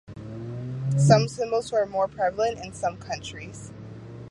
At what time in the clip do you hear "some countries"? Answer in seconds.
2.73-3.71